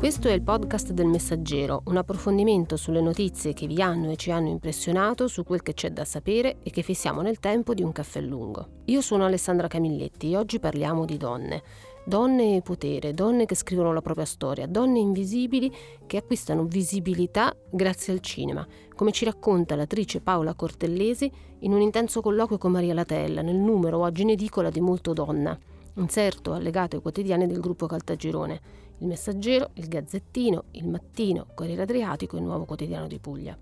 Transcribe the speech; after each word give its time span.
Questo 0.00 0.28
è 0.28 0.32
il 0.32 0.40
podcast 0.40 0.92
del 0.92 1.08
Messaggero, 1.08 1.82
un 1.84 1.98
approfondimento 1.98 2.78
sulle 2.78 3.02
notizie 3.02 3.52
che 3.52 3.66
vi 3.66 3.82
hanno 3.82 4.10
e 4.10 4.16
ci 4.16 4.30
hanno 4.30 4.48
impressionato 4.48 5.28
su 5.28 5.44
quel 5.44 5.60
che 5.60 5.74
c'è 5.74 5.90
da 5.90 6.06
sapere 6.06 6.56
e 6.62 6.70
che 6.70 6.80
fissiamo 6.80 7.20
nel 7.20 7.38
tempo 7.38 7.74
di 7.74 7.82
un 7.82 7.92
caffè 7.92 8.22
lungo. 8.22 8.80
Io 8.86 9.02
sono 9.02 9.26
Alessandra 9.26 9.68
Camilletti 9.68 10.32
e 10.32 10.38
oggi 10.38 10.58
parliamo 10.58 11.04
di 11.04 11.18
donne. 11.18 11.62
Donne 12.02 12.56
e 12.56 12.62
potere, 12.62 13.12
donne 13.12 13.44
che 13.44 13.54
scrivono 13.54 13.92
la 13.92 14.00
propria 14.00 14.24
storia, 14.24 14.66
donne 14.66 15.00
invisibili 15.00 15.70
che 16.06 16.16
acquistano 16.16 16.64
visibilità 16.64 17.54
grazie 17.70 18.14
al 18.14 18.20
cinema, 18.20 18.66
come 18.96 19.12
ci 19.12 19.26
racconta 19.26 19.76
l'attrice 19.76 20.22
Paola 20.22 20.54
Cortellesi 20.54 21.30
in 21.58 21.74
un 21.74 21.82
intenso 21.82 22.22
colloquio 22.22 22.56
con 22.56 22.72
Maria 22.72 22.94
Latella 22.94 23.42
nel 23.42 23.56
numero 23.56 23.98
oggi 23.98 24.22
in 24.22 24.30
edicola 24.30 24.70
di 24.70 24.80
Molto 24.80 25.12
Donna, 25.12 25.56
inserto 25.96 26.54
allegato 26.54 26.96
ai 26.96 27.02
quotidiani 27.02 27.46
del 27.46 27.60
gruppo 27.60 27.84
Caltagirone 27.84 28.88
il 29.00 29.06
Messaggero, 29.06 29.70
il 29.74 29.88
Gazzettino, 29.88 30.64
il 30.72 30.88
Mattino, 30.88 31.46
Corriere 31.54 31.82
Adriatico 31.82 32.36
e 32.36 32.38
il 32.38 32.44
Nuovo 32.44 32.64
Quotidiano 32.64 33.06
di 33.06 33.18
Puglia. 33.18 33.56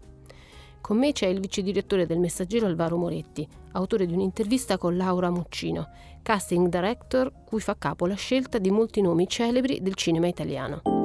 Con 0.81 0.99
me 0.99 1.13
c'è 1.13 1.27
il 1.27 1.41
vice 1.41 1.63
direttore 1.63 2.07
del 2.07 2.19
Messaggero 2.19 2.67
Alvaro 2.67 2.97
Moretti, 2.97 3.47
autore 3.73 4.07
di 4.07 4.15
un'intervista 4.15 4.79
con 4.79 4.97
Laura 4.97 5.31
Muccino, 5.31 5.89
casting 6.23 6.69
director 6.69 7.33
cui 7.45 7.61
fa 7.61 7.77
capo 7.77 8.07
la 8.07 8.15
scelta 8.15 8.59
di 8.59 8.71
molti 8.71 9.01
nomi 9.01 9.27
celebri 9.29 9.81
del 9.83 9.95
cinema 9.95 10.29
italiano. 10.29 10.98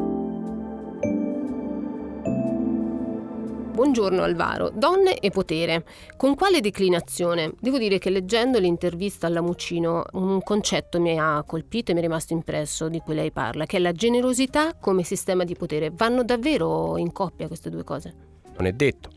Buongiorno 3.84 4.24
Alvaro, 4.24 4.70
donne 4.70 5.18
e 5.18 5.30
potere. 5.30 5.84
Con 6.16 6.36
quale 6.36 6.62
declinazione? 6.62 7.52
Devo 7.60 7.78
dire 7.78 7.98
che 8.00 8.10
leggendo 8.10 8.58
l'intervista 8.58 9.28
alla 9.28 9.42
Muccino 9.42 10.06
un 10.14 10.42
concetto 10.42 11.02
mi 11.02 11.20
ha 11.20 11.44
colpito 11.46 11.92
e 11.92 11.94
mi 11.94 12.00
è 12.00 12.04
rimasto 12.04 12.32
impresso 12.32 12.88
di 12.88 13.00
cui 13.00 13.14
lei 13.14 13.34
parla, 13.34 13.66
che 13.66 13.76
è 13.76 13.80
la 13.82 13.92
generosità 13.92 14.74
come 14.80 15.04
sistema 15.04 15.44
di 15.44 15.54
potere. 15.58 15.92
Vanno 15.94 16.24
davvero 16.24 16.98
in 16.98 17.12
coppia 17.12 17.48
queste 17.48 17.70
due 17.70 17.84
cose? 17.84 18.14
Non 18.56 18.68
è 18.68 18.72
detto. 18.72 19.10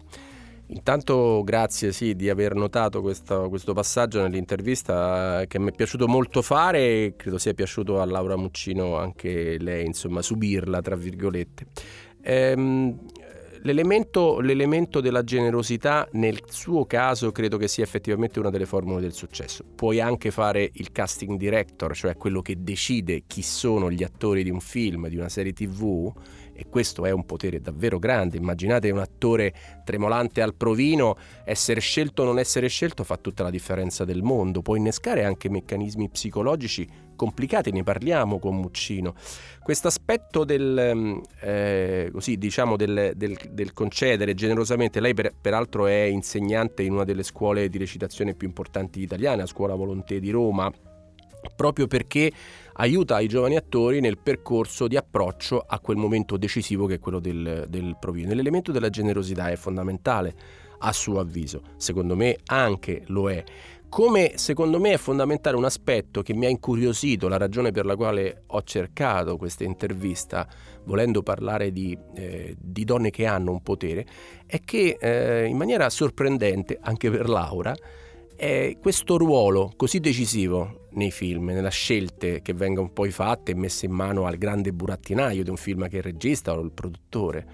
Intanto 0.66 1.42
grazie 1.44 1.92
sì, 1.92 2.16
di 2.16 2.28
aver 2.28 2.56
notato 2.56 3.02
questo, 3.02 3.48
questo, 3.48 3.72
passaggio 3.72 4.20
nell'intervista 4.20 5.44
che 5.46 5.60
mi 5.60 5.68
è 5.68 5.72
piaciuto 5.72 6.08
molto 6.08 6.42
fare 6.42 6.78
e 6.80 7.14
credo 7.16 7.38
sia 7.38 7.54
piaciuto 7.54 8.00
a 8.00 8.04
Laura 8.04 8.36
Muccino 8.36 8.96
anche 8.96 9.58
lei, 9.60 9.86
insomma, 9.86 10.22
subirla, 10.22 10.82
tra 10.82 10.96
virgolette. 10.96 11.66
Ehm, 12.22 12.98
L'elemento, 13.66 14.38
l'elemento, 14.38 15.00
della 15.00 15.24
generosità 15.24 16.06
nel 16.12 16.38
suo 16.46 16.86
caso 16.86 17.32
credo 17.32 17.56
che 17.56 17.66
sia 17.66 17.82
effettivamente 17.82 18.38
una 18.38 18.48
delle 18.48 18.64
formule 18.64 19.00
del 19.00 19.12
successo. 19.12 19.64
Puoi 19.74 20.00
anche 20.00 20.30
fare 20.30 20.70
il 20.74 20.92
casting 20.92 21.36
director, 21.36 21.92
cioè 21.92 22.16
quello 22.16 22.42
che 22.42 22.62
decide 22.62 23.24
chi 23.26 23.42
sono 23.42 23.90
gli 23.90 24.04
attori 24.04 24.44
di 24.44 24.50
un 24.50 24.60
film, 24.60 25.08
di 25.08 25.16
una 25.16 25.28
serie 25.28 25.52
tv, 25.52 26.12
e 26.52 26.68
questo 26.68 27.04
è 27.06 27.10
un 27.10 27.26
potere 27.26 27.60
davvero 27.60 27.98
grande. 27.98 28.36
Immaginate 28.36 28.88
un 28.90 29.00
attore 29.00 29.52
tremolante 29.84 30.42
al 30.42 30.54
provino, 30.54 31.16
essere 31.44 31.80
scelto 31.80 32.22
o 32.22 32.24
non 32.24 32.38
essere 32.38 32.68
scelto 32.68 33.02
fa 33.02 33.16
tutta 33.16 33.42
la 33.42 33.50
differenza 33.50 34.04
del 34.04 34.22
mondo, 34.22 34.62
può 34.62 34.76
innescare 34.76 35.24
anche 35.24 35.50
meccanismi 35.50 36.08
psicologici 36.08 36.88
complicati, 37.16 37.72
ne 37.72 37.82
parliamo 37.82 38.38
con 38.38 38.56
Muccino. 38.56 39.14
Questo 39.62 39.88
aspetto 39.88 40.44
del, 40.44 40.92
mm, 40.94 41.18
eh, 41.40 42.12
diciamo 42.36 42.76
del, 42.76 43.12
del, 43.16 43.36
del, 43.50 43.72
concedere 43.72 44.34
generosamente, 44.34 45.00
lei 45.00 45.14
per, 45.14 45.32
peraltro 45.40 45.86
è 45.86 46.02
insegnante 46.02 46.82
in 46.82 46.92
una 46.92 47.04
delle 47.04 47.22
scuole 47.24 47.68
di 47.68 47.78
recitazione 47.78 48.34
più 48.34 48.46
importanti 48.46 49.00
italiane, 49.00 49.42
a 49.42 49.46
Scuola 49.46 49.74
Volonté 49.74 50.20
di 50.20 50.30
Roma, 50.30 50.70
proprio 51.54 51.86
perché 51.86 52.30
aiuta 52.74 53.20
i 53.20 53.28
giovani 53.28 53.56
attori 53.56 54.00
nel 54.00 54.18
percorso 54.18 54.86
di 54.88 54.96
approccio 54.96 55.64
a 55.66 55.80
quel 55.80 55.96
momento 55.96 56.36
decisivo 56.36 56.86
che 56.86 56.94
è 56.94 56.98
quello 56.98 57.20
del, 57.20 57.66
del 57.68 57.96
provino. 57.98 58.34
L'elemento 58.34 58.72
della 58.72 58.90
generosità 58.90 59.48
è 59.48 59.56
fondamentale 59.56 60.34
a 60.78 60.92
suo 60.92 61.20
avviso, 61.20 61.62
secondo 61.76 62.16
me 62.16 62.36
anche 62.46 63.02
lo 63.06 63.30
è. 63.30 63.42
Come 63.96 64.32
secondo 64.34 64.78
me 64.78 64.92
è 64.92 64.98
fondamentale 64.98 65.56
un 65.56 65.64
aspetto 65.64 66.20
che 66.20 66.34
mi 66.34 66.44
ha 66.44 66.50
incuriosito, 66.50 67.28
la 67.28 67.38
ragione 67.38 67.70
per 67.70 67.86
la 67.86 67.96
quale 67.96 68.42
ho 68.48 68.62
cercato 68.62 69.38
questa 69.38 69.64
intervista, 69.64 70.46
volendo 70.84 71.22
parlare 71.22 71.72
di, 71.72 71.96
eh, 72.14 72.54
di 72.60 72.84
donne 72.84 73.08
che 73.08 73.24
hanno 73.24 73.52
un 73.52 73.62
potere, 73.62 74.04
è 74.44 74.60
che 74.60 74.98
eh, 75.00 75.46
in 75.46 75.56
maniera 75.56 75.88
sorprendente, 75.88 76.76
anche 76.78 77.10
per 77.10 77.26
Laura, 77.26 77.74
è 78.36 78.76
questo 78.82 79.16
ruolo 79.16 79.72
così 79.76 79.98
decisivo 79.98 80.88
nei 80.90 81.10
film, 81.10 81.46
nelle 81.46 81.70
scelte 81.70 82.42
che 82.42 82.52
vengono 82.52 82.90
poi 82.90 83.10
fatte 83.10 83.52
e 83.52 83.54
messe 83.54 83.86
in 83.86 83.92
mano 83.92 84.26
al 84.26 84.36
grande 84.36 84.74
burattinaio 84.74 85.42
di 85.42 85.48
un 85.48 85.56
film 85.56 85.88
che 85.88 85.94
è 85.94 85.98
il 86.00 86.04
regista 86.04 86.52
o 86.52 86.60
il 86.60 86.72
produttore, 86.72 87.46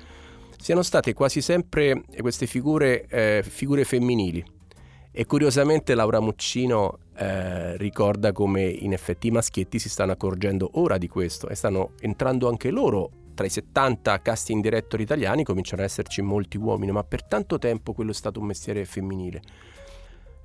siano 0.59 0.83
state 0.83 1.13
quasi 1.13 1.41
sempre 1.41 2.03
queste 2.19 2.49
figure, 2.49 3.07
eh, 3.07 3.45
figure 3.47 3.85
femminili. 3.85 4.52
E 5.15 5.27
curiosamente 5.27 5.95
Laura 5.95 6.21
Muccino 6.21 6.99
eh, 7.15 7.77
ricorda 7.77 8.33
come 8.33 8.63
in 8.63 8.95
effetti 8.95 9.27
i 9.27 9.31
maschietti 9.31 9.79
si 9.79 9.91
stanno 9.91 10.13
accorgendo 10.13 10.71
ora 10.75 10.97
di 10.97 11.07
questo 11.07 11.49
e 11.49 11.55
stanno 11.55 11.93
entrando 12.01 12.49
anche 12.49 12.71
loro 12.71 13.11
tra 13.35 13.45
i 13.47 13.51
70 13.51 14.23
casting 14.23 14.63
director 14.63 15.01
italiani, 15.01 15.45
cominciano 15.45 15.83
ad 15.83 15.89
esserci 15.89 16.23
molti 16.23 16.57
uomini, 16.57 16.93
ma 16.93 17.05
per 17.05 17.25
tanto 17.25 17.59
tempo 17.59 17.93
quello 17.93 18.11
è 18.11 18.15
stato 18.15 18.41
un 18.41 18.47
mestiere 18.47 18.85
femminile. 18.85 19.43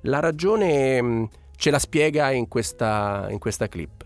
La 0.02 0.20
ragione 0.20 1.02
mm, 1.02 1.24
ce 1.56 1.70
la 1.70 1.78
spiega 1.78 2.30
in 2.30 2.48
questa, 2.48 3.26
in 3.30 3.38
questa 3.38 3.68
clip. 3.68 4.04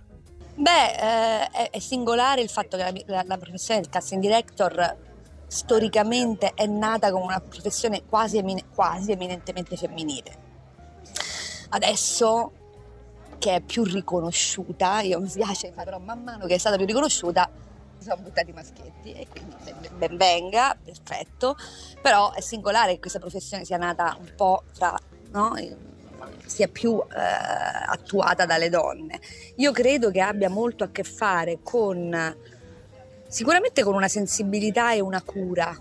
Beh, 0.54 0.70
eh, 0.70 1.48
è, 1.50 1.70
è, 1.70 1.78
singolare 1.78 2.40
il 2.40 2.48
fatto 2.48 2.76
che 2.76 2.82
la, 2.82 2.92
la, 3.06 3.24
la, 3.26 3.38
professione 3.38 3.80
del 3.80 3.90
casting 3.90 4.20
director 4.20 4.96
storicamente 5.46 6.52
è 6.54 6.66
nata 6.66 7.10
come 7.10 7.24
una 7.24 7.40
professione 7.40 8.02
quasi, 8.08 8.42
quasi 8.74 9.12
eminentemente 9.12 9.76
femminile. 9.76 10.50
Adesso 11.74 12.52
che 13.38 13.56
è 13.56 13.60
più 13.60 13.82
riconosciuta, 13.82 15.00
io 15.00 15.20
mi 15.20 15.28
piace, 15.28 15.72
però 15.74 15.98
man 15.98 16.22
mano 16.22 16.46
che 16.46 16.54
è 16.54 16.58
stata 16.58 16.76
più 16.76 16.84
riconosciuta, 16.86 17.50
si 17.98 18.08
sono 18.08 18.20
buttati 18.20 18.50
i 18.50 18.52
maschietti 18.52 19.12
e 19.12 19.26
quindi 19.28 19.54
ben, 19.96 20.16
venga, 20.16 20.76
perfetto, 20.82 21.56
però 22.00 22.32
è 22.32 22.40
singolare 22.40 22.92
che 22.92 23.00
questa 23.00 23.18
professione 23.18 23.64
sia 23.64 23.78
nata 23.78 24.16
un 24.20 24.32
po' 24.36 24.64
fra 24.72 24.96
no? 25.30 25.54
sia 26.44 26.68
più 26.68 27.00
eh, 27.00 27.16
attuata 27.86 28.44
dalle 28.44 28.68
donne. 28.68 29.18
Io 29.56 29.72
credo 29.72 30.10
che 30.10 30.20
abbia 30.20 30.50
molto 30.50 30.84
a 30.84 30.90
che 30.90 31.02
fare 31.02 31.60
con 31.62 32.36
sicuramente 33.26 33.82
con 33.82 33.94
una 33.94 34.08
sensibilità 34.08 34.92
e 34.92 35.00
una 35.00 35.22
cura. 35.22 35.74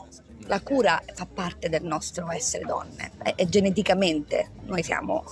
La 0.46 0.62
cura 0.62 1.02
fa 1.14 1.28
parte 1.32 1.70
del 1.70 1.84
nostro 1.84 2.32
essere 2.32 2.66
donne 2.66 3.12
e 3.36 3.48
geneticamente 3.48 4.52
noi 4.64 4.82
siamo 4.84 5.24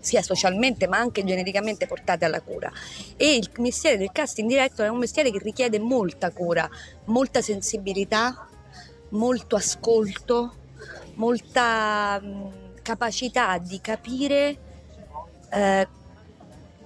sia 0.00 0.22
socialmente 0.22 0.86
ma 0.86 0.98
anche 0.98 1.24
geneticamente 1.24 1.86
portate 1.86 2.24
alla 2.24 2.40
cura. 2.40 2.70
E 3.16 3.36
il 3.36 3.50
mestiere 3.58 3.96
del 3.96 4.10
casting 4.12 4.48
director 4.48 4.86
è 4.86 4.90
un 4.90 4.98
mestiere 4.98 5.30
che 5.30 5.38
richiede 5.38 5.78
molta 5.78 6.30
cura, 6.30 6.68
molta 7.06 7.40
sensibilità, 7.42 8.48
molto 9.10 9.56
ascolto, 9.56 10.54
molta 11.14 12.20
capacità 12.82 13.58
di 13.58 13.80
capire 13.80 14.58
eh, 15.50 15.88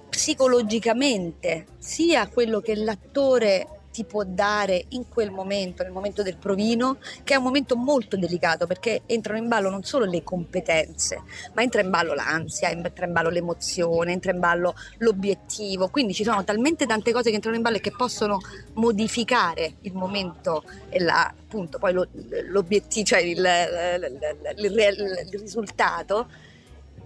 psicologicamente 0.09 1.65
sia 1.79 2.27
quello 2.27 2.59
che 2.59 2.75
l'attore 2.75 3.72
ti 3.93 4.03
può 4.05 4.23
dare 4.25 4.85
in 4.89 5.07
quel 5.07 5.29
momento, 5.29 5.83
nel 5.83 5.91
momento 5.91 6.23
del 6.23 6.35
provino, 6.37 6.97
che 7.23 7.35
è 7.35 7.37
un 7.37 7.43
momento 7.43 7.75
molto 7.75 8.17
delicato 8.17 8.65
perché 8.65 9.03
entrano 9.05 9.37
in 9.37 9.47
ballo 9.47 9.69
non 9.69 9.83
solo 9.83 10.05
le 10.05 10.23
competenze, 10.23 11.21
ma 11.53 11.61
entra 11.61 11.81
in 11.81 11.91
ballo 11.91 12.15
l'ansia, 12.15 12.71
entra 12.71 13.05
in 13.05 13.13
ballo 13.13 13.29
l'emozione, 13.29 14.11
entra 14.11 14.31
in 14.31 14.39
ballo 14.39 14.73
l'obiettivo. 14.97 15.89
Quindi 15.89 16.15
ci 16.15 16.23
sono 16.23 16.43
talmente 16.43 16.87
tante 16.87 17.11
cose 17.11 17.29
che 17.29 17.35
entrano 17.35 17.55
in 17.55 17.61
ballo 17.61 17.77
e 17.77 17.81
che 17.81 17.93
possono 17.95 18.39
modificare 18.73 19.75
il 19.81 19.93
momento 19.93 20.63
e 20.89 20.99
la, 20.99 21.27
appunto 21.27 21.77
poi 21.77 21.93
lo, 21.93 22.07
l'obiettivo, 22.47 23.05
cioè 23.05 23.19
il, 23.19 23.37
il, 23.37 24.65
il, 24.65 25.27
il 25.31 25.39
risultato, 25.39 26.27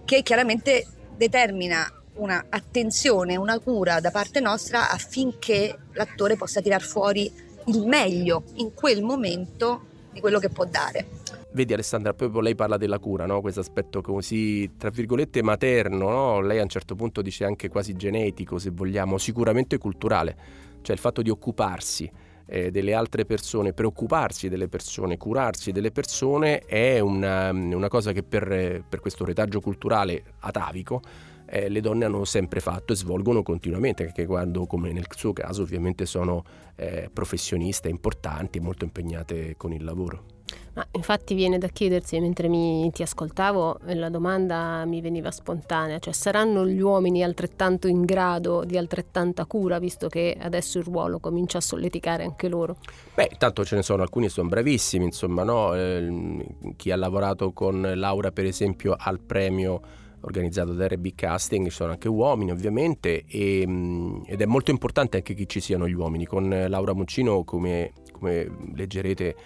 che 0.06 0.22
chiaramente 0.22 0.86
determina 1.16 1.92
una 2.18 2.46
attenzione, 2.48 3.36
una 3.36 3.58
cura 3.58 4.00
da 4.00 4.10
parte 4.10 4.40
nostra 4.40 4.90
affinché 4.90 5.76
l'attore 5.92 6.36
possa 6.36 6.60
tirar 6.60 6.82
fuori 6.82 7.30
il 7.66 7.86
meglio 7.86 8.44
in 8.54 8.72
quel 8.74 9.02
momento 9.02 9.86
di 10.12 10.20
quello 10.20 10.38
che 10.38 10.48
può 10.48 10.64
dare. 10.64 11.06
Vedi 11.50 11.72
Alessandra, 11.72 12.12
proprio 12.12 12.40
lei 12.40 12.54
parla 12.54 12.76
della 12.76 12.98
cura, 12.98 13.26
no? 13.26 13.40
questo 13.40 13.60
aspetto 13.60 14.02
così, 14.02 14.76
tra 14.76 14.90
virgolette, 14.90 15.42
materno, 15.42 16.10
no? 16.10 16.40
lei 16.40 16.58
a 16.58 16.62
un 16.62 16.68
certo 16.68 16.94
punto 16.94 17.22
dice 17.22 17.44
anche 17.44 17.68
quasi 17.68 17.94
genetico, 17.94 18.58
se 18.58 18.70
vogliamo, 18.70 19.16
sicuramente 19.18 19.78
culturale, 19.78 20.36
cioè 20.82 20.94
il 20.94 21.00
fatto 21.00 21.22
di 21.22 21.30
occuparsi 21.30 22.10
eh, 22.46 22.70
delle 22.70 22.94
altre 22.94 23.24
persone, 23.24 23.72
preoccuparsi 23.72 24.48
delle 24.48 24.68
persone, 24.68 25.16
curarsi 25.16 25.72
delle 25.72 25.90
persone 25.90 26.60
è 26.60 26.98
una, 27.00 27.50
una 27.50 27.88
cosa 27.88 28.12
che 28.12 28.22
per, 28.22 28.84
per 28.86 29.00
questo 29.00 29.24
retaggio 29.24 29.60
culturale 29.60 30.22
atavico 30.40 31.00
eh, 31.48 31.68
le 31.68 31.80
donne 31.80 32.04
hanno 32.04 32.24
sempre 32.24 32.60
fatto 32.60 32.92
e 32.92 32.96
svolgono 32.96 33.42
continuamente, 33.42 34.06
anche 34.06 34.26
quando, 34.26 34.66
come 34.66 34.92
nel 34.92 35.06
suo 35.10 35.32
caso, 35.32 35.62
ovviamente 35.62 36.06
sono 36.06 36.44
eh, 36.76 37.10
professioniste 37.12 37.88
importanti 37.88 38.58
e 38.58 38.60
molto 38.60 38.84
impegnate 38.84 39.54
con 39.56 39.72
il 39.72 39.84
lavoro. 39.84 40.36
Ma 40.74 40.86
infatti 40.92 41.34
viene 41.34 41.58
da 41.58 41.66
chiedersi, 41.66 42.20
mentre 42.20 42.46
mi, 42.46 42.88
ti 42.92 43.02
ascoltavo, 43.02 43.80
la 43.94 44.08
domanda 44.10 44.84
mi 44.84 45.00
veniva 45.00 45.32
spontanea, 45.32 45.98
cioè 45.98 46.12
saranno 46.12 46.64
gli 46.64 46.80
uomini 46.80 47.24
altrettanto 47.24 47.88
in 47.88 48.04
grado 48.04 48.62
di 48.64 48.78
altrettanta 48.78 49.44
cura, 49.46 49.80
visto 49.80 50.08
che 50.08 50.36
adesso 50.40 50.78
il 50.78 50.84
ruolo 50.84 51.18
comincia 51.18 51.58
a 51.58 51.62
solleticare 51.62 52.22
anche 52.22 52.48
loro? 52.48 52.76
Beh, 53.14 53.32
tanto 53.38 53.64
ce 53.64 53.74
ne 53.74 53.82
sono 53.82 54.02
alcuni 54.02 54.26
che 54.26 54.32
sono 54.32 54.48
bravissimi, 54.48 55.04
insomma, 55.04 55.42
no? 55.42 55.74
eh, 55.74 56.46
chi 56.76 56.92
ha 56.92 56.96
lavorato 56.96 57.52
con 57.52 57.94
Laura 57.96 58.30
per 58.30 58.44
esempio 58.44 58.94
al 58.96 59.18
premio 59.18 59.80
organizzato 60.22 60.72
da 60.72 60.88
RB 60.88 61.14
Casting, 61.14 61.66
ci 61.66 61.70
sono 61.72 61.92
anche 61.92 62.08
uomini 62.08 62.50
ovviamente 62.50 63.24
e, 63.26 63.64
mm, 63.66 64.22
ed 64.26 64.40
è 64.40 64.46
molto 64.46 64.70
importante 64.70 65.18
anche 65.18 65.34
che 65.34 65.46
ci 65.46 65.60
siano 65.60 65.88
gli 65.88 65.94
uomini. 65.94 66.26
Con 66.26 66.48
Laura 66.68 66.94
Muccino, 66.94 67.44
come, 67.44 67.92
come 68.12 68.50
leggerete 68.74 69.36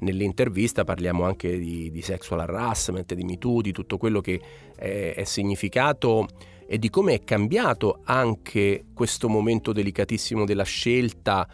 nell'intervista, 0.00 0.84
parliamo 0.84 1.24
anche 1.24 1.58
di, 1.58 1.90
di, 1.90 2.02
sexual 2.02 2.40
harassment, 2.40 3.14
di 3.14 3.24
MeToo, 3.24 3.60
di 3.60 3.72
tutto 3.72 3.98
quello 3.98 4.20
che 4.20 4.40
è, 4.76 5.14
è 5.16 5.24
significato 5.24 6.26
e 6.66 6.78
di 6.78 6.88
come 6.88 7.14
è 7.14 7.24
cambiato 7.24 8.00
anche 8.04 8.84
questo 8.94 9.28
momento 9.28 9.72
delicatissimo 9.72 10.44
della 10.44 10.62
scelta 10.62 11.48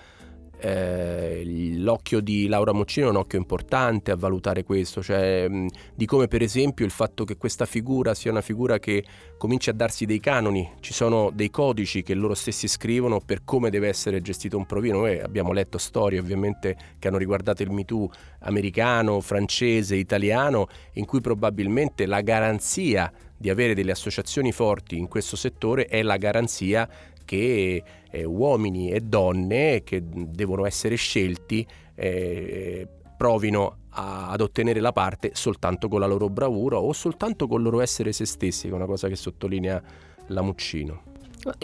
eh, 0.59 1.43
l'occhio 1.77 2.21
di 2.21 2.47
Laura 2.47 2.73
Moccino 2.73 3.07
è 3.07 3.11
un 3.11 3.17
occhio 3.17 3.39
importante 3.39 4.11
a 4.11 4.17
valutare 4.17 4.65
questo, 4.65 5.03
cioè 5.03 5.49
mh, 5.49 5.69
di 5.95 6.07
come 6.07 6.29
per 6.29 6.43
esempio 6.43 6.85
il 6.85 6.91
fatto 6.91 7.25
che 7.25 7.37
questa 7.37 7.67
figura 7.67 8.15
sia 8.15 8.31
una 8.31 8.41
figura 8.41 8.79
che 8.79 9.05
comincia 9.37 9.71
a 9.71 9.75
darsi 9.75 10.07
dei 10.07 10.21
canoni, 10.21 10.69
ci 10.81 10.93
sono 10.93 11.31
dei 11.33 11.51
codici 11.51 12.03
che 12.03 12.15
loro 12.15 12.35
stessi 12.35 12.69
scrivono 12.69 13.21
per 13.21 13.45
come 13.45 13.71
deve 13.71 13.89
essere 13.89 14.23
gestito 14.23 14.57
un 14.57 14.67
provino. 14.67 15.01
Noi 15.01 15.21
abbiamo 15.21 15.53
letto 15.53 15.79
storie 15.79 16.19
ovviamente 16.19 16.77
che 16.99 17.09
hanno 17.09 17.19
riguardato 17.19 17.63
il 17.63 17.71
MeToo 17.71 18.11
americano, 18.41 19.21
francese, 19.21 19.97
italiano, 19.97 20.69
in 20.93 21.05
cui 21.05 21.21
probabilmente 21.21 22.07
la 22.07 22.21
garanzia 22.23 23.13
di 23.37 23.51
avere 23.51 23.75
delle 23.75 23.93
associazioni 23.93 24.51
forti 24.51 24.97
in 24.97 25.09
questo 25.09 25.37
settore 25.37 25.87
è 25.87 26.03
la 26.03 26.17
garanzia 26.17 26.89
che 27.27 27.83
eh, 28.11 28.25
uomini 28.25 28.91
e 28.91 29.03
donne 29.03 29.83
che 29.85 30.03
devono 30.03 30.65
essere 30.65 30.95
scelti 30.95 31.67
eh, 31.95 32.89
provino 33.19 33.77
a, 33.91 34.31
ad 34.31 34.41
ottenere 34.41 34.81
la 34.81 34.93
parte 34.93 35.33
soltanto 35.35 35.89
con 35.89 36.01
la 36.01 36.07
loro 36.07 36.31
bravura 36.31 36.79
o 36.79 36.95
soltanto 36.95 37.47
con 37.47 37.59
il 37.59 37.65
loro 37.65 37.83
essere 37.83 38.13
se 38.13 38.25
stessi, 38.25 38.69
che 38.69 38.73
è 38.73 38.77
una 38.77 38.87
cosa 38.87 39.09
che 39.09 39.17
sottolinea 39.17 39.83
la 40.29 40.41
Muccino. 40.41 41.03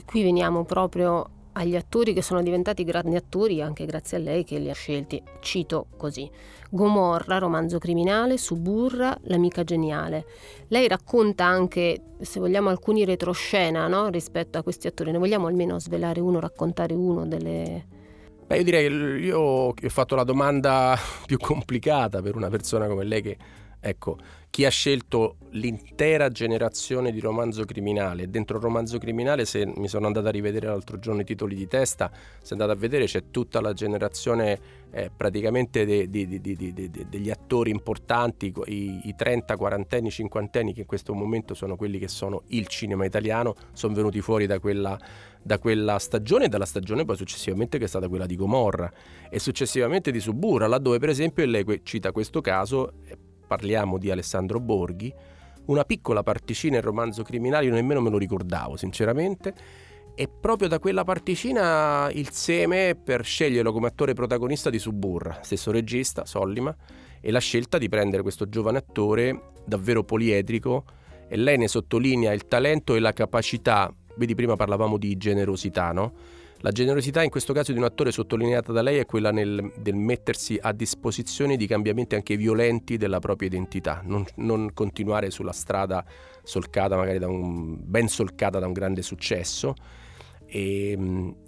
Qui 0.04 0.22
veniamo 0.22 0.64
proprio 0.64 1.28
agli 1.52 1.76
attori 1.76 2.12
che 2.12 2.22
sono 2.22 2.43
diventati 2.43 2.84
grandi 2.84 3.16
attori 3.16 3.60
anche 3.60 3.84
grazie 3.84 4.16
a 4.16 4.20
lei 4.20 4.44
che 4.44 4.58
li 4.58 4.70
ha 4.70 4.75
scelti. 4.75 5.22
Cito 5.40 5.87
così. 5.96 6.31
Gomorra, 6.70 7.38
romanzo 7.38 7.78
criminale, 7.78 8.38
Suburra, 8.38 9.16
l'amica 9.25 9.62
geniale. 9.62 10.25
Lei 10.69 10.88
racconta 10.88 11.44
anche, 11.44 12.14
se 12.20 12.40
vogliamo, 12.40 12.70
alcuni 12.70 13.04
retroscena 13.04 13.87
no? 13.88 14.08
rispetto 14.08 14.58
a 14.58 14.62
questi 14.62 14.87
attori. 14.87 15.10
Ne 15.10 15.19
vogliamo 15.19 15.46
almeno 15.46 15.78
svelare 15.78 16.20
uno, 16.20 16.40
raccontare 16.40 16.94
uno 16.94 17.26
delle... 17.26 17.87
Beh, 18.46 18.56
io 18.56 18.64
direi, 18.64 18.87
io 19.25 19.38
ho 19.38 19.75
fatto 19.88 20.14
la 20.14 20.25
domanda 20.25 20.96
più 21.26 21.37
complicata 21.37 22.22
per 22.22 22.37
una 22.37 22.48
persona 22.48 22.87
come 22.87 23.05
lei 23.05 23.22
che, 23.22 23.37
ecco, 23.82 24.17
chi 24.49 24.64
ha 24.67 24.70
scelto 24.70 25.37
l'intera 25.52 26.29
generazione 26.29 27.11
di 27.11 27.20
romanzo 27.20 27.64
criminale. 27.64 28.29
Dentro 28.29 28.58
il 28.58 28.62
romanzo 28.62 28.99
criminale, 28.99 29.46
se 29.46 29.64
mi 29.67 29.88
sono 29.88 30.06
andato 30.06 30.29
a 30.29 30.31
rivedere 30.31 30.67
l'altro 30.67 30.99
giorno 30.99 31.23
i 31.23 31.25
titoli 31.25 31.56
di 31.56 31.67
testa, 31.67 32.11
se 32.43 32.52
andate 32.52 32.73
a 32.73 32.75
vedere 32.75 33.06
c'è 33.06 33.31
tutta 33.31 33.62
la 33.62 33.73
generazione 33.73 34.61
eh, 34.90 35.11
praticamente 35.17 35.87
de, 35.87 36.11
de, 36.11 36.40
de, 36.40 36.90
degli 37.08 37.31
attori 37.31 37.70
importanti, 37.70 38.52
i, 38.67 39.00
i 39.05 39.14
30, 39.17 39.56
40 39.56 39.96
anni, 39.96 40.11
50 40.11 40.58
anni 40.61 40.75
che 40.75 40.81
in 40.81 40.87
questo 40.87 41.14
momento 41.14 41.55
sono 41.55 41.75
quelli 41.75 41.99
che 41.99 42.08
sono 42.08 42.43
il 42.49 42.67
cinema 42.67 43.06
italiano, 43.06 43.55
sono 43.73 43.94
venuti 43.94 44.20
fuori 44.20 44.44
da 44.46 44.61
quella, 44.61 44.99
da 45.40 45.58
quella 45.58 45.99
stagione 45.99 46.44
e 46.44 46.49
dalla 46.49 46.67
stagione 46.67 47.06
poi 47.06 47.17
successivamente 47.17 47.79
che 47.79 47.84
è 47.84 47.88
stata 47.88 48.06
quella 48.06 48.26
di 48.26 48.37
Gomorra 48.37 48.93
e 49.31 49.38
successivamente 49.38 50.11
di 50.11 50.20
Suburra, 50.20 50.67
laddove 50.67 50.99
per 50.99 51.08
esempio 51.08 51.46
lei 51.46 51.64
cita 51.84 52.12
questo 52.12 52.43
caso 52.43 52.93
parliamo 53.52 53.99
di 53.99 54.10
Alessandro 54.10 54.60
Borghi, 54.60 55.12
una 55.66 55.84
piccola 55.84 56.22
particina 56.22 56.76
in 56.76 56.82
romanzo 56.82 57.22
criminale, 57.22 57.66
io 57.66 57.75
nemmeno 57.75 58.00
me 58.00 58.08
lo 58.08 58.16
ricordavo 58.16 58.78
sinceramente, 58.78 59.52
e 60.14 60.26
proprio 60.26 60.69
da 60.69 60.78
quella 60.78 61.04
particina 61.04 62.10
il 62.12 62.31
seme 62.31 62.94
per 62.94 63.22
sceglierlo 63.22 63.70
come 63.70 63.88
attore 63.88 64.14
protagonista 64.14 64.70
di 64.70 64.78
Suburra, 64.78 65.40
stesso 65.43 65.70
regista, 65.70 66.25
Sollima, 66.25 66.75
e 67.20 67.31
la 67.31 67.40
scelta 67.40 67.76
di 67.76 67.90
prendere 67.90 68.22
questo 68.22 68.49
giovane 68.49 68.78
attore 68.78 69.52
davvero 69.66 70.02
poliedrico 70.02 70.84
e 71.28 71.37
lei 71.37 71.58
ne 71.58 71.69
sottolinea 71.69 72.32
il 72.32 72.46
talento 72.48 72.94
e 72.94 73.00
la 73.00 73.12
capacità, 73.12 73.94
vedi 74.16 74.34
prima 74.34 74.56
parlavamo 74.56 74.96
di 74.96 75.19
generosità, 75.19 75.93
no? 75.93 76.40
La 76.64 76.70
generosità 76.70 77.24
in 77.24 77.31
questo 77.31 77.52
caso 77.52 77.72
di 77.72 77.78
un 77.78 77.84
attore 77.84 78.12
sottolineata 78.12 78.70
da 78.70 78.82
lei 78.82 78.98
è 78.98 79.04
quella 79.04 79.32
nel, 79.32 79.72
del 79.78 79.96
mettersi 79.96 80.56
a 80.60 80.72
disposizione 80.72 81.56
di 81.56 81.66
cambiamenti 81.66 82.14
anche 82.14 82.36
violenti 82.36 82.96
della 82.96 83.19
propria 83.19 83.48
identità, 83.48 84.00
non, 84.04 84.24
non 84.36 84.70
continuare 84.72 85.32
sulla 85.32 85.50
strada 85.50 86.04
solcata 86.44 86.94
magari 86.94 87.19
un, 87.24 87.78
ben 87.81 88.06
solcata 88.06 88.60
da 88.60 88.66
un 88.69 88.72
grande 88.72 89.02
successo. 89.02 89.74
E, 90.46 90.96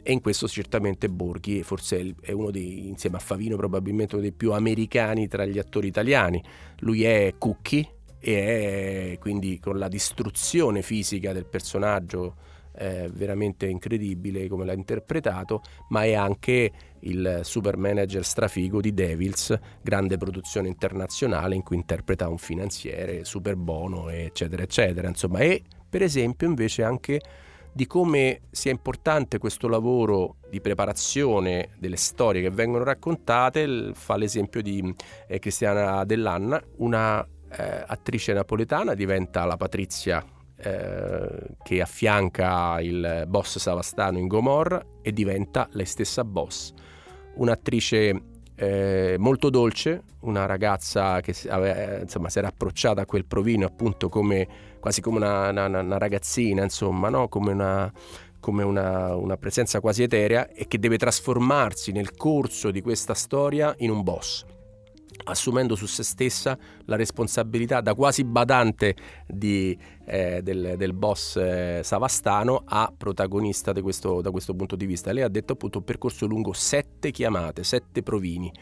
e, 0.03 0.13
in 0.13 0.21
questo 0.21 0.49
certamente 0.49 1.09
Borghi 1.09 1.63
forse 1.63 2.17
è 2.21 2.33
uno 2.33 2.51
dei, 2.51 2.89
insieme 2.89 3.17
a 3.17 3.21
Favino 3.21 3.55
probabilmente 3.57 4.17
uno 4.17 4.23
dei 4.25 4.33
più 4.33 4.51
americani 4.51 5.29
tra 5.29 5.45
gli 5.45 5.61
attori 5.61 5.87
italiani. 5.87 6.43
Lui 6.81 7.05
è 7.05 7.37
Cookie 7.39 7.89
e 8.19 9.13
è 9.13 9.19
quindi 9.21 9.61
con 9.61 9.79
la 9.79 9.87
distruzione 9.87 10.83
fisica 10.83 11.33
del 11.33 11.47
personaggio 11.47 12.35
eh, 12.77 13.11
veramente 13.13 13.67
incredibile 13.67 14.49
come 14.49 14.65
l'ha 14.65 14.73
interpretato, 14.73 15.63
ma 15.89 16.05
è 16.05 16.15
anche 16.15 16.73
il 17.01 17.41
super 17.43 17.77
manager 17.77 18.25
strafigo 18.25 18.81
di 18.81 18.95
Devils, 18.95 19.57
grande 19.83 20.17
produzione 20.17 20.69
internazionale 20.69 21.55
in 21.55 21.63
cui 21.63 21.77
interpreta 21.77 22.29
un 22.29 22.39
finanziere 22.39 23.25
super 23.25 23.57
buono, 23.57 24.09
eccetera, 24.09 24.63
eccetera. 24.63 25.09
Insomma, 25.09 25.41
e 25.41 25.63
per 25.89 26.03
esempio 26.03 26.47
invece 26.47 26.83
anche 26.83 27.21
di 27.73 27.87
come 27.89 28.43
sia 28.53 28.71
importante 28.71 29.39
questo 29.39 29.67
lavoro 29.67 30.37
di 30.49 30.61
preparazione 30.61 31.71
delle 31.79 31.97
storie 31.97 32.41
che 32.41 32.51
vengono 32.51 32.85
raccontate, 32.85 33.91
fa 33.95 34.17
l'esempio 34.17 34.63
di 34.63 34.95
eh, 35.27 35.39
Cristiana 35.41 36.05
Dell'Anna, 36.05 36.63
una 36.77 37.21
eh, 37.21 37.85
attrice 37.87 38.33
napoletana, 38.33 38.95
diventa 38.95 39.45
la 39.45 39.57
Patrizia 39.57 40.25
eh, 40.65 41.57
che 41.63 41.81
affianca 41.81 42.81
il 42.81 43.25
boss 43.29 43.59
Savastano 43.59 44.19
in 44.19 44.27
Gomorra 44.27 44.83
e 45.03 45.13
diventa 45.13 45.69
lei 45.73 45.85
stessa 45.85 46.25
boss. 46.25 46.73
Un'attrice 47.35 48.23
eh, 48.57 49.17
molto 49.19 49.51
dolce, 49.51 50.03
una 50.21 50.47
ragazza 50.47 51.21
che 51.21 51.35
aveva, 51.49 52.01
insomma, 52.01 52.29
si 52.31 52.39
era 52.39 52.49
approcciata 52.49 53.03
a 53.03 53.07
quel 53.07 53.27
provino 53.27 53.67
appunto 53.67 54.09
come, 54.09 54.47
quasi 54.81 55.01
come 55.01 55.19
una, 55.19 55.51
una, 55.51 55.81
una 55.81 55.99
ragazzina, 55.99 56.63
insomma, 56.63 57.09
no? 57.09 57.29
come 57.29 57.53
una, 57.53 57.93
come 58.41 58.63
una, 58.63 59.15
una, 59.17 59.37
presenza 59.37 59.81
quasi 59.81 60.05
eterea 60.05 60.49
e 60.49 60.67
che 60.67 60.79
deve 60.79 60.97
trasformarsi 60.97 61.93
nel 61.93 62.15
corso 62.15 62.71
di 62.71 62.81
questa 62.81 63.15
storia 63.15 63.75
in 63.79 63.91
un 63.91 64.03
boss, 64.03 64.45
assumendo 65.25 65.75
su 65.75 65.87
se 65.87 66.03
stessa 66.03 66.59
la 66.85 66.97
responsabilità 66.97 67.81
da 67.81 67.95
quasi 67.95 68.25
badante 68.25 68.95
di, 69.27 69.77
eh, 70.05 70.43
del, 70.43 70.75
del, 70.77 70.93
boss 70.93 71.37
eh, 71.37 71.81
savastano 71.83 72.63
a 72.65 72.93
protagonista 72.97 73.73
questo, 73.81 74.21
da 74.21 74.31
questo 74.31 74.55
punto 74.55 74.77
di 74.77 74.87
vista. 74.87 75.13
Lei 75.13 75.23
ha 75.23 75.29
detto 75.29 75.55
appunto 75.55 75.79
un 75.79 75.85
percorso 75.85 76.27
lungo 76.27 76.53
sette 76.53 77.11
chiamate, 77.11 77.65
sette 77.65 78.03
provini. 78.03 78.53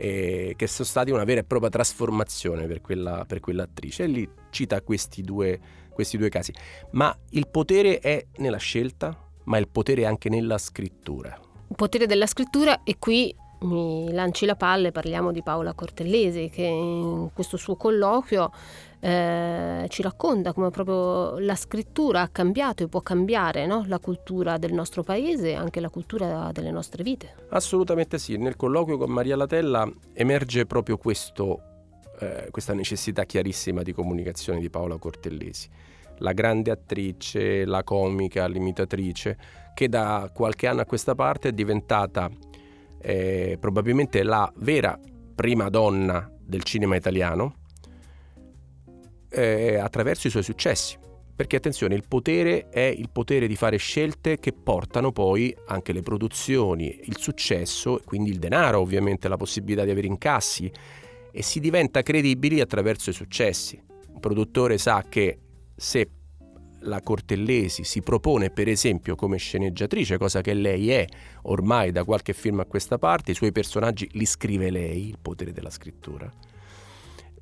Eh, 0.00 0.54
che 0.56 0.68
sono 0.68 0.86
stati 0.86 1.10
una 1.10 1.24
vera 1.24 1.40
e 1.40 1.44
propria 1.44 1.70
trasformazione 1.70 2.68
per, 2.68 2.80
quella, 2.80 3.24
per 3.26 3.40
quell'attrice. 3.40 4.04
E 4.04 4.06
lì 4.06 4.30
cita 4.50 4.80
questi 4.80 5.22
due, 5.22 5.58
questi 5.92 6.16
due 6.16 6.28
casi. 6.28 6.52
Ma 6.92 7.16
il 7.30 7.48
potere 7.48 7.98
è 7.98 8.24
nella 8.36 8.58
scelta? 8.58 9.26
ma 9.48 9.58
il 9.58 9.68
potere 9.68 10.06
anche 10.06 10.28
nella 10.28 10.58
scrittura. 10.58 11.38
Il 11.68 11.76
potere 11.76 12.06
della 12.06 12.26
scrittura 12.26 12.82
e 12.84 12.96
qui 12.98 13.34
mi 13.60 14.12
lanci 14.12 14.46
la 14.46 14.54
palla 14.54 14.88
e 14.88 14.92
parliamo 14.92 15.32
di 15.32 15.42
Paola 15.42 15.72
Cortellesi 15.72 16.48
che 16.48 16.62
in 16.62 17.30
questo 17.32 17.56
suo 17.56 17.76
colloquio 17.76 18.52
eh, 19.00 19.86
ci 19.88 20.02
racconta 20.02 20.52
come 20.52 20.70
proprio 20.70 21.38
la 21.38 21.54
scrittura 21.54 22.22
ha 22.22 22.28
cambiato 22.28 22.82
e 22.82 22.88
può 22.88 23.00
cambiare 23.00 23.66
no? 23.66 23.84
la 23.86 23.98
cultura 23.98 24.58
del 24.58 24.72
nostro 24.72 25.02
paese 25.02 25.50
e 25.50 25.54
anche 25.54 25.80
la 25.80 25.88
cultura 25.88 26.50
delle 26.52 26.70
nostre 26.70 27.02
vite. 27.02 27.34
Assolutamente 27.50 28.18
sì, 28.18 28.36
nel 28.36 28.56
colloquio 28.56 28.96
con 28.96 29.10
Maria 29.10 29.36
Latella 29.36 29.90
emerge 30.12 30.66
proprio 30.66 30.96
questo, 30.96 31.60
eh, 32.20 32.48
questa 32.50 32.74
necessità 32.74 33.24
chiarissima 33.24 33.82
di 33.82 33.92
comunicazione 33.92 34.60
di 34.60 34.70
Paola 34.70 34.98
Cortellesi 34.98 35.68
la 36.20 36.32
grande 36.32 36.72
attrice, 36.72 37.64
la 37.64 37.84
comica, 37.84 38.48
l'imitatrice, 38.48 39.38
che 39.72 39.88
da 39.88 40.28
qualche 40.32 40.66
anno 40.66 40.80
a 40.80 40.84
questa 40.84 41.14
parte 41.14 41.50
è 41.50 41.52
diventata 41.52 42.28
eh, 43.00 43.56
probabilmente 43.60 44.22
la 44.22 44.50
vera 44.56 44.98
prima 45.34 45.68
donna 45.68 46.30
del 46.40 46.62
cinema 46.62 46.96
italiano 46.96 47.54
eh, 49.30 49.76
attraverso 49.76 50.26
i 50.26 50.30
suoi 50.30 50.42
successi. 50.42 50.98
Perché 51.38 51.54
attenzione, 51.54 51.94
il 51.94 52.02
potere 52.08 52.68
è 52.68 52.80
il 52.80 53.10
potere 53.12 53.46
di 53.46 53.54
fare 53.54 53.76
scelte 53.76 54.38
che 54.38 54.52
portano 54.52 55.12
poi 55.12 55.56
anche 55.66 55.92
le 55.92 56.02
produzioni, 56.02 57.02
il 57.04 57.16
successo, 57.16 58.00
quindi 58.04 58.30
il 58.30 58.40
denaro 58.40 58.80
ovviamente, 58.80 59.28
la 59.28 59.36
possibilità 59.36 59.84
di 59.84 59.90
avere 59.90 60.08
incassi 60.08 60.68
e 61.30 61.42
si 61.42 61.60
diventa 61.60 62.02
credibili 62.02 62.60
attraverso 62.60 63.10
i 63.10 63.12
successi. 63.12 63.80
Un 64.08 64.18
produttore 64.18 64.78
sa 64.78 65.04
che 65.08 65.38
se 65.76 66.10
la 66.80 67.00
Cortellesi 67.00 67.84
si 67.84 68.00
propone 68.02 68.50
per 68.50 68.68
esempio 68.68 69.14
come 69.14 69.36
sceneggiatrice, 69.36 70.18
cosa 70.18 70.40
che 70.40 70.54
lei 70.54 70.90
è 70.90 71.06
ormai 71.42 71.92
da 71.92 72.04
qualche 72.04 72.32
film 72.32 72.60
a 72.60 72.64
questa 72.64 72.98
parte, 72.98 73.32
i 73.32 73.34
suoi 73.34 73.52
personaggi 73.52 74.08
li 74.12 74.26
scrive 74.26 74.70
lei, 74.70 75.08
il 75.08 75.18
potere 75.20 75.52
della 75.52 75.70
scrittura. 75.70 76.30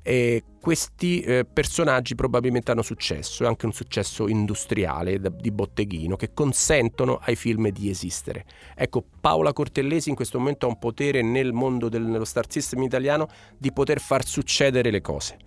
E 0.01 0.43
questi 0.61 1.19
eh, 1.19 1.43
personaggi 1.43 2.15
probabilmente 2.15 2.71
hanno 2.71 2.81
successo, 2.81 3.45
anche 3.45 3.65
un 3.65 3.73
successo 3.73 4.29
industriale, 4.29 5.19
di 5.19 5.51
botteghino, 5.51 6.15
che 6.15 6.33
consentono 6.33 7.19
ai 7.21 7.35
film 7.35 7.69
di 7.71 7.89
esistere. 7.89 8.45
Ecco, 8.73 9.03
Paola 9.19 9.51
Cortellesi 9.51 10.07
in 10.07 10.15
questo 10.15 10.37
momento 10.39 10.65
ha 10.65 10.69
un 10.69 10.79
potere 10.79 11.21
nel 11.21 11.51
mondo 11.51 11.89
del, 11.89 12.03
nello 12.03 12.23
star 12.23 12.49
system 12.49 12.83
italiano 12.83 13.27
di 13.57 13.73
poter 13.73 13.99
far 13.99 14.25
succedere 14.25 14.91
le 14.91 15.01
cose. 15.01 15.37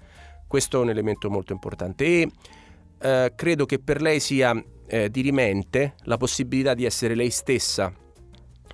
Questo 0.46 0.78
è 0.78 0.82
un 0.82 0.90
elemento 0.90 1.30
molto 1.30 1.54
importante. 1.54 2.04
E 2.04 2.30
eh, 3.00 3.32
credo 3.34 3.64
che 3.64 3.78
per 3.78 4.02
lei 4.02 4.20
sia 4.20 4.52
eh, 4.86 5.10
dirimente 5.10 5.94
la 6.04 6.16
possibilità 6.16 6.74
di 6.74 6.84
essere 6.84 7.14
lei 7.14 7.30
stessa 7.30 7.92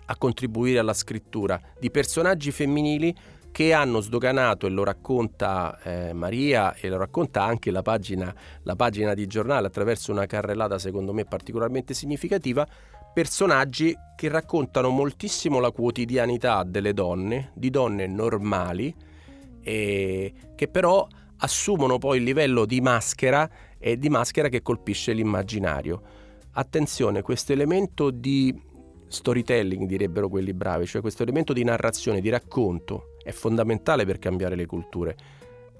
a 0.09 0.16
contribuire 0.16 0.78
alla 0.78 0.95
scrittura 0.95 1.61
di 1.78 1.90
personaggi 1.90 2.50
femminili 2.50 3.14
che 3.52 3.73
hanno 3.73 4.00
sdoganato, 4.00 4.66
e 4.66 4.71
lo 4.71 4.85
racconta 4.85 5.78
eh, 5.83 6.12
Maria 6.12 6.75
e 6.75 6.88
lo 6.88 6.99
racconta 6.99 7.42
anche 7.42 7.71
la 7.71 7.83
pagina, 7.83 8.35
la 8.64 8.76
pagina 8.76 9.14
di 9.14 9.26
giornale 9.26 9.68
attraverso 9.68 10.12
una 10.12 10.26
carrellata 10.26 10.78
secondo 10.78 11.14
me 11.14 11.25
particolarmente 11.25 11.95
significativa, 11.95 12.66
personaggi 13.14 13.97
che 14.14 14.28
raccontano 14.28 14.90
moltissimo 14.90 15.59
la 15.59 15.71
quotidianità 15.71 16.64
delle 16.64 16.92
donne, 16.92 17.52
di 17.54 17.71
donne 17.71 18.06
normali, 18.06 18.95
che 19.62 20.68
però 20.71 21.09
assumono 21.38 21.99
poi 21.99 22.18
il 22.18 22.25
livello 22.25 22.66
di 22.66 22.80
maschera 22.80 23.49
e 23.86 23.96
di 23.96 24.08
maschera 24.08 24.48
che 24.48 24.62
colpisce 24.62 25.12
l'immaginario. 25.12 26.02
Attenzione, 26.54 27.22
questo 27.22 27.52
elemento 27.52 28.10
di 28.10 28.52
storytelling, 29.06 29.86
direbbero 29.86 30.28
quelli 30.28 30.52
bravi, 30.52 30.86
cioè 30.86 31.00
questo 31.00 31.22
elemento 31.22 31.52
di 31.52 31.62
narrazione, 31.62 32.20
di 32.20 32.28
racconto, 32.28 33.14
è 33.22 33.30
fondamentale 33.30 34.04
per 34.04 34.18
cambiare 34.18 34.56
le 34.56 34.66
culture. 34.66 35.16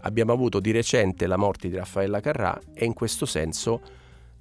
Abbiamo 0.03 0.33
avuto 0.33 0.61
di 0.61 0.71
recente 0.71 1.27
la 1.27 1.37
morte 1.37 1.69
di 1.69 1.75
Raffaella 1.75 2.21
Carrà 2.21 2.57
e 2.73 2.85
in 2.85 2.93
questo 2.93 3.27
senso 3.27 3.81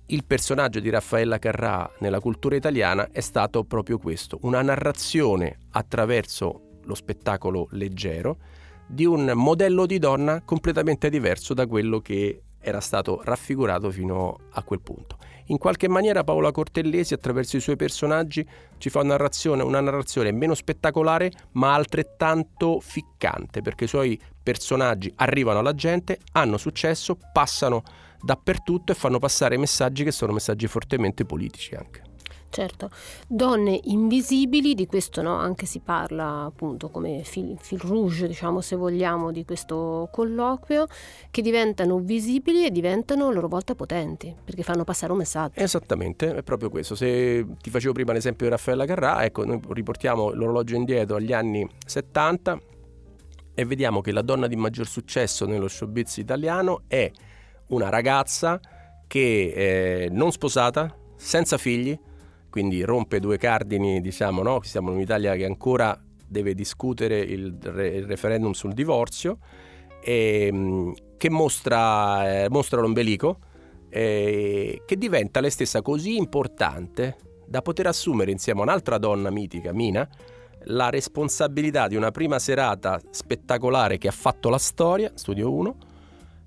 il 0.06 0.26
personaggio 0.26 0.80
di 0.80 0.92
Raffaella 0.92 1.40
Carrà 1.40 1.92
nella 2.02 2.20
cultura 2.20 2.56
italiana 2.56 3.10
è 3.12 3.22
stato 3.22 3.64
proprio 3.64 3.98
questo, 3.98 4.38
una 4.44 4.62
narrazione 4.62 5.58
attraverso 5.72 6.82
lo 6.84 6.94
spettacolo 6.94 7.70
leggero 7.72 8.38
di 8.86 9.06
un 9.06 9.32
modello 9.34 9.88
di 9.88 9.98
donna 9.98 10.44
completamente 10.44 11.10
diverso 11.10 11.56
da 11.56 11.66
quello 11.66 12.00
che 12.00 12.44
era 12.66 12.80
stato 12.80 13.22
raffigurato 13.24 13.92
fino 13.92 14.40
a 14.54 14.64
quel 14.64 14.82
punto. 14.82 15.18
In 15.50 15.60
qualche 15.60 15.88
maniera 15.88 16.24
Paola 16.24 16.52
Cortellesi 16.52 17.14
attraverso 17.14 17.58
i 17.58 17.60
suoi 17.60 17.76
personaggi 17.76 18.46
ci 18.80 18.90
fa 18.90 19.02
una 19.02 19.10
narrazione, 19.10 19.62
una 19.62 19.80
narrazione 19.80 20.32
meno 20.32 20.56
spettacolare 20.56 21.32
ma 21.52 21.76
altrettanto 21.76 22.80
ficcante 22.80 23.62
perché 23.62 23.84
i 23.84 23.88
suoi 23.88 24.20
personaggi 24.42 25.14
arrivano 25.18 25.60
alla 25.60 25.76
gente, 25.76 26.18
hanno 26.32 26.58
successo, 26.58 27.20
passano 27.32 27.84
dappertutto 28.20 28.92
e 28.92 28.96
fanno 28.96 29.20
passare 29.20 29.58
messaggi 29.58 30.04
che 30.04 30.12
sono 30.12 30.34
messaggi 30.34 30.66
fortemente 30.66 31.24
politici 31.26 31.76
anche. 31.76 32.05
Certo, 32.48 32.90
donne 33.28 33.78
invisibili, 33.84 34.76
di 34.76 34.86
questo 34.86 35.22
no, 35.22 35.36
anche 35.36 35.66
si 35.66 35.80
parla 35.80 36.44
appunto 36.44 36.90
come 36.90 37.24
fil, 37.24 37.58
fil 37.60 37.80
rouge, 37.80 38.28
diciamo 38.28 38.62
se 38.62 38.78
vogliamo, 38.78 39.32
di 39.32 39.44
questo 39.44 40.08
colloquio, 40.10 40.88
che 41.32 41.42
diventano 41.42 42.00
visibili 42.00 42.66
e 42.66 42.72
diventano 42.72 43.28
a 43.28 43.34
loro 43.34 43.50
volta 43.50 43.76
potenti, 43.76 44.34
perché 44.42 44.64
fanno 44.64 44.86
passare 44.86 45.12
un 45.12 45.18
messaggio. 45.18 45.60
Esattamente, 45.60 46.34
è 46.34 46.44
proprio 46.44 46.70
questo. 46.70 46.96
Se 46.96 47.46
ti 47.62 47.70
facevo 47.70 47.92
prima 47.92 48.14
l'esempio 48.14 48.46
di 48.46 48.52
Raffaella 48.52 48.86
Carrà, 48.86 49.26
ecco, 49.26 49.44
noi 49.44 49.60
riportiamo 49.68 50.32
l'orologio 50.32 50.76
indietro 50.76 51.18
agli 51.18 51.34
anni 51.34 51.68
70 51.86 52.58
e 53.54 53.66
vediamo 53.66 54.00
che 54.00 54.14
la 54.14 54.22
donna 54.22 54.48
di 54.48 54.56
maggior 54.56 54.88
successo 54.88 55.46
nello 55.46 55.68
showbiz 55.68 56.18
italiano 56.18 56.84
è 56.88 57.12
una 57.68 57.90
ragazza 57.90 58.62
che 59.08 60.08
non 60.10 60.32
sposata, 60.32 60.96
senza 61.18 61.58
figli, 61.58 61.98
quindi 62.56 62.86
rompe 62.86 63.20
due 63.20 63.38
cardini, 63.38 64.00
diciamo, 64.00 64.42
no? 64.42 64.62
Siamo 64.64 64.90
in 64.90 64.96
un'Italia 64.96 65.36
che 65.36 65.44
ancora 65.44 66.02
deve 66.26 66.54
discutere 66.54 67.20
il, 67.20 67.58
re- 67.62 67.90
il 67.90 68.06
referendum 68.06 68.54
sul 68.54 68.72
divorzio, 68.72 69.40
e, 70.02 70.46
ehm, 70.46 70.94
che 71.18 71.30
mostra, 71.30 72.44
eh, 72.46 72.50
mostra 72.50 72.80
l'ombelico, 72.80 73.40
eh, 73.90 74.84
che 74.86 74.98
diventa 74.98 75.42
lei 75.42 75.50
stessa 75.50 75.82
così 75.82 76.16
importante 76.16 77.18
da 77.46 77.62
poter 77.62 77.88
assumere 77.88 78.32
insieme 78.32 78.62
a 78.62 78.64
un'altra 78.64 79.00
donna 79.00 79.30
mitica, 79.30 79.74
Mina, 79.74 80.08
la 80.68 80.90
responsabilità 80.90 81.90
di 81.90 81.98
una 81.98 82.12
prima 82.12 82.40
serata 82.40 83.02
spettacolare 83.10 83.98
che 83.98 84.08
ha 84.08 84.14
fatto 84.14 84.48
la 84.48 84.58
storia, 84.58 85.12
Studio 85.14 85.52
1, 85.52 85.78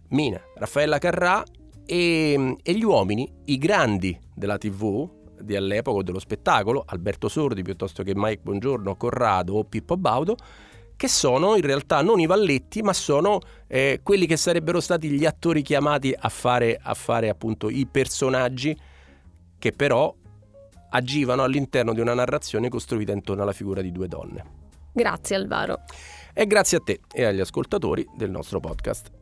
Mina, 0.08 0.40
Raffaella 0.54 0.96
Carrà 0.96 1.42
e, 1.84 2.56
e 2.62 2.74
gli 2.74 2.82
uomini, 2.82 3.30
i 3.44 3.58
grandi 3.58 4.18
della 4.34 4.56
TV, 4.56 5.16
di 5.40 5.56
all'epoca 5.56 6.02
dello 6.02 6.18
spettacolo, 6.18 6.82
Alberto 6.86 7.28
Sordi 7.28 7.62
piuttosto 7.62 8.02
che 8.02 8.12
Mike 8.14 8.40
Buongiorno, 8.42 8.96
Corrado 8.96 9.54
o 9.54 9.64
Pippo 9.64 9.96
Baudo, 9.96 10.36
che 10.96 11.08
sono 11.08 11.54
in 11.56 11.62
realtà 11.62 12.02
non 12.02 12.18
i 12.20 12.26
valletti, 12.26 12.82
ma 12.82 12.92
sono 12.92 13.38
eh, 13.66 14.00
quelli 14.02 14.26
che 14.26 14.36
sarebbero 14.36 14.80
stati 14.80 15.10
gli 15.10 15.24
attori 15.24 15.62
chiamati 15.62 16.14
a 16.16 16.28
fare, 16.28 16.78
a 16.80 16.94
fare 16.94 17.28
appunto 17.28 17.68
i 17.68 17.86
personaggi 17.86 18.76
che 19.58 19.72
però 19.72 20.14
agivano 20.90 21.42
all'interno 21.42 21.92
di 21.92 22.00
una 22.00 22.14
narrazione 22.14 22.68
costruita 22.68 23.12
intorno 23.12 23.42
alla 23.42 23.52
figura 23.52 23.80
di 23.80 23.92
due 23.92 24.08
donne. 24.08 24.44
Grazie 24.92 25.36
Alvaro. 25.36 25.82
E 26.32 26.46
grazie 26.46 26.78
a 26.78 26.80
te 26.80 27.00
e 27.12 27.24
agli 27.24 27.40
ascoltatori 27.40 28.06
del 28.16 28.30
nostro 28.30 28.58
podcast. 28.60 29.17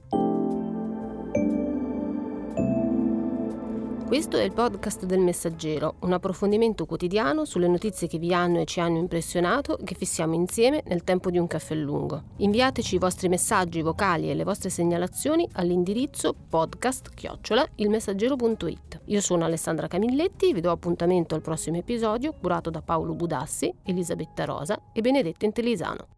Questo 4.07 4.37
è 4.37 4.43
il 4.45 4.53
podcast 4.53 5.05
del 5.05 5.19
Messaggero, 5.19 5.97
un 6.03 6.13
approfondimento 6.13 6.87
quotidiano 6.87 7.45
sulle 7.45 7.67
notizie 7.67 8.07
che 8.07 8.19
vi 8.19 8.33
hanno 8.33 8.61
e 8.61 8.65
ci 8.65 8.79
hanno 8.79 8.99
impressionato 8.99 9.79
e 9.79 9.83
che 9.83 9.97
fissiamo 9.97 10.35
insieme 10.35 10.85
nel 10.87 11.03
tempo 11.03 11.29
di 11.29 11.39
un 11.39 11.49
caffè 11.49 11.75
lungo. 11.75 12.23
Inviateci 12.37 12.95
i 12.95 12.99
vostri 12.99 13.29
messaggi 13.29 13.83
vocali 13.83 14.31
e 14.31 14.35
le 14.35 14.45
vostre 14.45 14.71
segnalazioni 14.71 15.49
all'indirizzo 15.55 16.37
podcast-ilmessaggero.it. 16.49 19.01
Io 19.07 19.21
sono 19.21 19.45
Alessandra 19.45 19.89
Camilletti, 19.89 20.53
vi 20.53 20.61
do 20.61 20.71
appuntamento 20.71 21.35
al 21.35 21.43
prossimo 21.43 21.79
episodio 21.79 22.33
curato 22.33 22.71
da 22.71 22.83
Paolo 22.83 23.15
Budassi, 23.15 23.75
Elisabetta 23.83 24.45
Rosa 24.45 24.81
e 24.93 25.01
Benedetta 25.01 25.47
Intellisano. 25.47 26.16